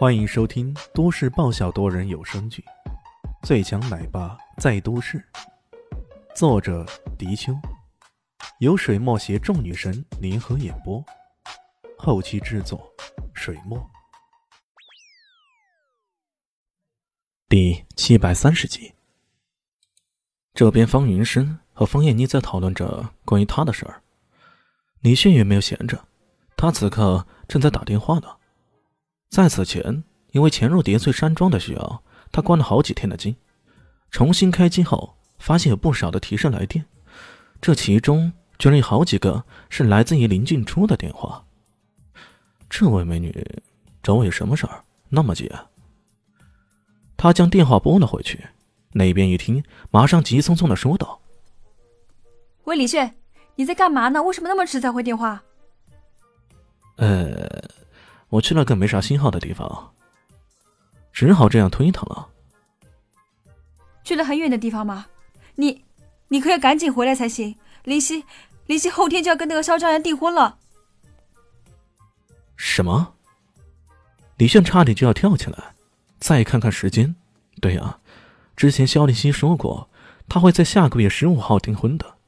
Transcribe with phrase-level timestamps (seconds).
[0.00, 2.64] 欢迎收听都市爆笑多人有声剧
[3.46, 5.18] 《最强奶爸在都市》，
[6.34, 6.86] 作者：
[7.18, 7.52] 迪秋，
[8.60, 11.04] 由水墨携众女神联合演播，
[11.98, 12.90] 后期制作：
[13.34, 13.78] 水墨。
[17.46, 18.94] 第七百三十集，
[20.54, 24.02] 这边方云深和方艳妮在讨论着关于他的事儿，
[25.00, 26.02] 李炫也没有闲着，
[26.56, 28.39] 他此刻正在打电话呢。
[29.30, 33.36] 在此前，因为潜入叠翠山庄的需要，他关了好几天的机。
[34.10, 36.84] 重新开机后，发现有不少的提示来电，
[37.60, 41.44] 这其中居然有好几个是来自于林静初的电话。
[42.68, 43.32] 这位美女
[44.02, 44.82] 找我有什么事儿？
[45.08, 45.64] 那么急啊？
[47.16, 48.44] 他将电话拨了回去，
[48.90, 51.20] 那边一听，马上急匆匆的说道
[52.64, 53.14] ：“喂，李炫，
[53.54, 54.20] 你在干嘛呢？
[54.24, 55.40] 为什么那么迟才回电话？”
[56.98, 57.48] 呃。
[58.30, 59.92] 我去了个没啥信号的地方，
[61.12, 62.28] 只好这样推他了。
[64.02, 65.06] 去了很远的地方吗？
[65.56, 65.84] 你，
[66.28, 67.56] 你可要赶紧回来才行。
[67.84, 68.24] 林夕，
[68.66, 70.58] 林夕后天就要跟那个肖张扬订婚了。
[72.56, 73.14] 什么？
[74.36, 75.74] 李炫差点就要跳起来。
[76.18, 77.14] 再看看时间，
[77.60, 77.98] 对呀，
[78.56, 79.88] 之前肖林夕说过
[80.28, 82.18] 他会在下个月十五号订婚的，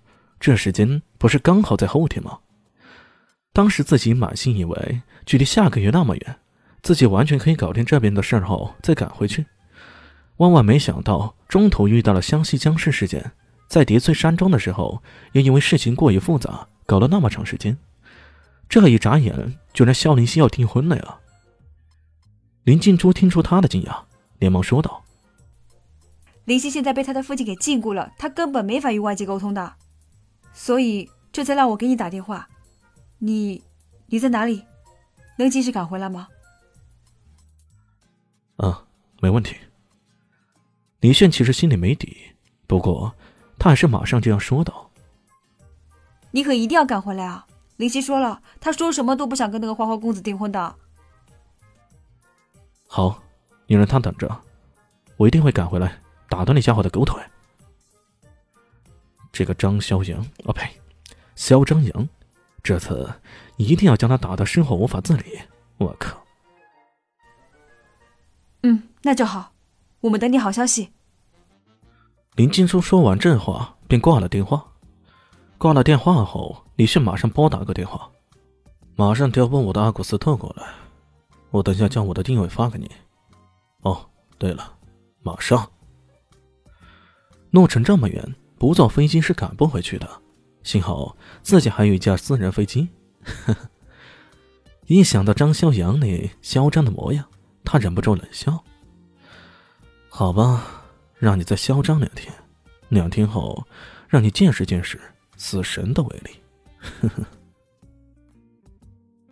[0.40, 2.38] 这时间不是刚好在后天吗？
[3.52, 6.36] 当时自己满心以为距离下个月那么远，
[6.82, 9.46] 自己完全可以搞定这边的事后再赶回去。
[10.38, 13.32] 万万没想到中途遇到了湘西僵尸事件，
[13.68, 17.76] 在叠翠山庄的时候，又因为事情过于复杂，搞了那么长时间。
[18.68, 21.18] 这一眨眼，就让肖林希要订婚了呀！
[22.64, 24.02] 林静初听出他的惊讶，
[24.38, 25.04] 连忙说道
[26.46, 29.74] ：“林夕现在被他的父亲给禁锢了，他根本没法与外界沟通的，
[30.52, 32.48] 所以这才让我给你打电话。”
[33.20, 33.62] 你，
[34.06, 34.64] 你在哪里？
[35.42, 36.28] 能及时赶回来吗？
[38.56, 38.84] 啊，
[39.20, 39.56] 没问题。
[41.00, 42.16] 李炫其实心里没底，
[42.66, 43.12] 不过
[43.58, 44.90] 他还是马上这样说道
[46.30, 47.46] ：“你可一定要赶回来啊！
[47.76, 50.76] 林夕说了，他说什么都不想跟那个花花公子订婚的。”
[52.86, 53.20] 好，
[53.66, 54.40] 你让他等着，
[55.16, 57.20] 我一定会赶回来，打断那家伙的狗腿。
[59.32, 60.70] 这个张肖阳，哦呸，
[61.34, 62.08] 肖张扬。
[62.62, 63.12] 这次
[63.56, 65.40] 一定要将他打得生活无法自理！
[65.78, 66.22] 我靠！
[68.62, 69.52] 嗯，那就好，
[70.00, 70.90] 我们等你好消息。
[72.36, 74.64] 林静书说完这话，便挂了电话。
[75.58, 78.08] 挂了电话后，李迅马上拨打个电话，
[78.94, 80.66] 马上调拨我的阿古斯特过来。
[81.50, 82.90] 我等下将我的定位发给你。
[83.82, 84.08] 哦，
[84.38, 84.72] 对了，
[85.22, 85.68] 马上。
[87.50, 90.21] 路程这么远，不坐飞机是赶不回去的。
[90.62, 92.88] 幸好自己还有一架私人飞机，
[93.22, 93.70] 呵 呵
[94.86, 97.26] 一想到张潇阳那嚣张的模样，
[97.64, 98.62] 他忍不住冷笑。
[100.08, 100.82] 好吧，
[101.18, 102.32] 让你再嚣张两天，
[102.88, 103.66] 两天后
[104.08, 105.00] 让你见识见识
[105.36, 106.30] 死神的威力。
[106.78, 107.24] 呵呵。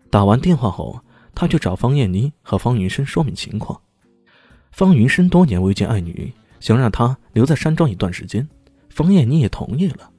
[0.09, 1.01] 打完电话后，
[1.35, 3.81] 他去找方艳妮和方云生说明情况。
[4.73, 8.49] 方云生多年未见爱女，想让她留在山庄一段时间，
[8.89, 10.11] 方艳妮也同意了。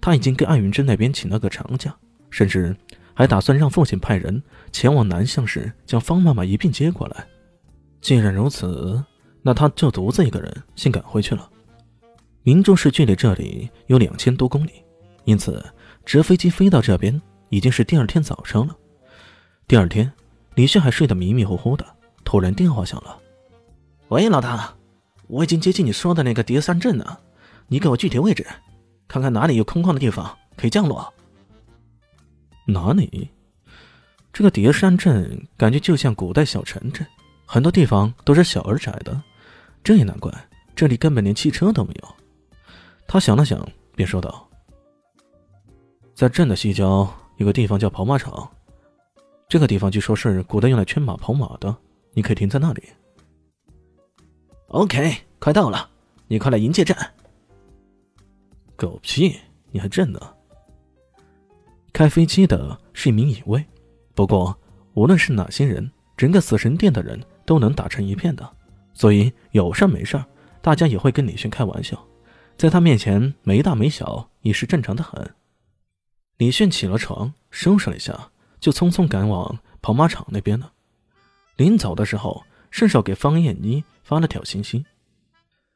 [0.00, 1.94] 他已经跟艾云珍那边请了个长假，
[2.30, 2.76] 甚至
[3.14, 4.42] 还打算让父亲派人
[4.72, 7.26] 前往南向市将方妈妈一并接过来。
[8.00, 9.04] 既然如此，
[9.42, 11.50] 那他就独自一个人先赶回去了。
[12.44, 14.70] 明珠市距离这里有两千多公里，
[15.24, 15.64] 因此
[16.04, 18.74] 直飞机飞到这边已经是第二天早上了。
[19.66, 20.10] 第二天，
[20.54, 21.84] 李旭还睡得迷迷糊糊的，
[22.24, 23.18] 突然电话响了
[24.08, 24.74] ：“喂，老大，
[25.26, 27.20] 我已经接近你说的那个叠山镇了，
[27.66, 28.46] 你给我具体位置。”
[29.08, 31.12] 看看哪里有空旷的地方可以降落。
[32.66, 33.30] 哪里？
[34.30, 37.04] 这个叠山镇感觉就像古代小城镇，
[37.46, 39.20] 很多地方都是小而窄的，
[39.82, 40.32] 这也难怪，
[40.76, 42.08] 这里根本连汽车都没有。
[43.08, 43.66] 他想了想，
[43.96, 44.46] 便说道
[46.14, 48.48] ：“在镇的西郊有个地方叫跑马场，
[49.48, 51.74] 这个地方据说是古代用来圈马跑马的，
[52.12, 52.82] 你可以停在那里。”
[54.68, 55.88] OK，快到了，
[56.26, 56.94] 你快来迎接朕。
[58.78, 59.36] 狗屁！
[59.72, 60.36] 你还真的？
[61.92, 63.66] 开飞机的是一名影卫，
[64.14, 64.56] 不过
[64.94, 68.48] 无论是哪些人，整个死神殿的人都能打成一片的，
[68.94, 70.24] 所以有事没事
[70.62, 72.00] 大家也会跟李炫开玩笑，
[72.56, 75.28] 在他面前没大没小也是正常的很。
[76.36, 78.30] 李炫起了床，收拾了一下，
[78.60, 80.72] 就匆匆赶往跑马场那边了。
[81.56, 84.86] 临走的时候，顺手给方艳妮发了条信息。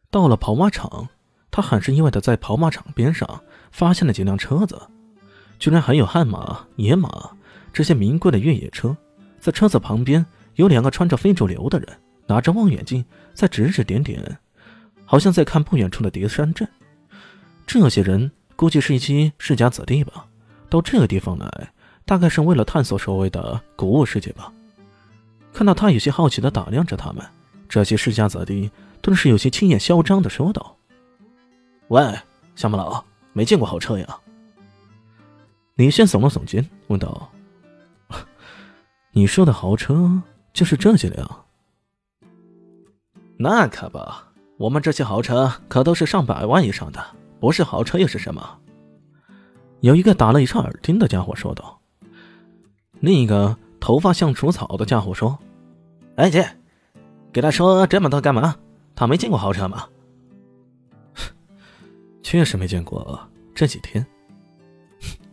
[0.08, 1.08] 到了跑马场。
[1.52, 3.40] 他很是意外的在跑马场边上
[3.70, 4.80] 发现了几辆车子，
[5.58, 7.30] 居然还有悍马、野马
[7.72, 8.96] 这些名贵的越野车。
[9.38, 11.88] 在车子旁边有两个穿着非主流的人
[12.26, 13.04] 拿着望远镜
[13.34, 14.38] 在指指点点，
[15.04, 16.66] 好像在看不远处的叠山镇。
[17.66, 20.26] 这些人估计是一些世家子弟吧，
[20.70, 21.72] 到这个地方来，
[22.06, 24.50] 大概是为了探索所谓的古物世界吧。
[25.52, 27.22] 看到他有些好奇的打量着他们，
[27.68, 28.70] 这些世家子弟
[29.02, 30.76] 顿时有些气焰嚣张的说道
[31.92, 32.02] ：“喂，
[32.56, 33.04] 乡巴佬，
[33.34, 34.18] 没见过豪车呀？”
[35.76, 37.30] 李现耸了耸肩，问道
[39.12, 40.22] ：“你说的豪车
[40.54, 41.44] 就是这几辆
[43.36, 43.98] ？”“那可不，
[44.56, 47.04] 我们这些豪车可都是上百万以上的。”
[47.38, 48.58] 不是豪车又是什么？
[49.80, 51.78] 有一个打了一串耳钉的家伙说道。
[53.00, 55.38] 另一个头发像除草的家伙说
[56.16, 56.56] ：“哎姐，
[57.30, 58.56] 给他说这么多干嘛？
[58.94, 59.86] 他没见过豪车吗？”
[62.32, 63.20] 确实没见过。
[63.54, 64.06] 这几天，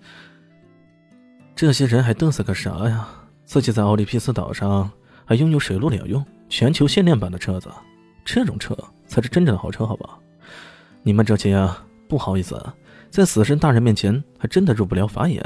[1.55, 3.07] 这些人还嘚瑟个啥呀？
[3.45, 4.91] 自己在奥利匹斯岛上
[5.23, 7.71] 还拥有水陆两用、全球限量版的车子，
[8.25, 10.19] 这种车才是真正的豪车，好吧？
[11.01, 11.85] 你们这些啊。
[12.09, 12.61] 不好意思，
[13.09, 15.41] 在死神大人面前，还真的入不了法眼。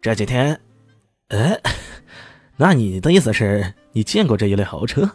[0.00, 0.60] 这几天，
[1.30, 1.60] 哎，
[2.56, 5.10] 那你的意思是你见过这一类豪车？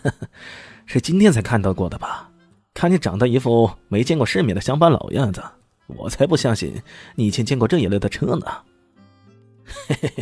[0.86, 2.30] 是今天才看到过的吧？
[2.74, 5.42] 看你长得一副没见过世面的乡巴佬样子，
[5.86, 6.82] 我才不相信
[7.14, 8.46] 你以前见过这一类的车呢。
[9.64, 10.12] 嘿嘿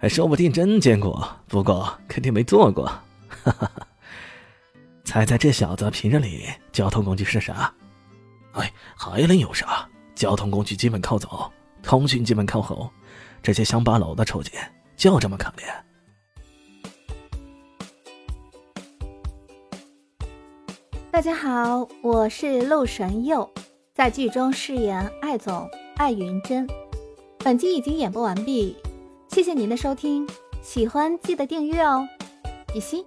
[0.00, 2.86] 嘿，说不定真见过，不过肯定没坐过。
[2.86, 3.86] 哈哈哈。
[5.04, 7.72] 猜猜这小子平日里交通工具是啥？
[8.52, 9.88] 哎，还能有啥？
[10.14, 11.50] 交通工具基本靠走，
[11.82, 12.90] 通讯基本靠吼。
[13.40, 14.52] 这些乡巴佬的处境
[14.96, 15.87] 就这么可怜。
[21.18, 23.50] 大家好，我是陆神佑，
[23.92, 26.64] 在剧中饰演艾总艾云珍。
[27.38, 28.76] 本集已经演播完毕，
[29.26, 30.24] 谢谢您的收听，
[30.62, 32.06] 喜欢记得订阅哦，
[32.72, 33.04] 比心。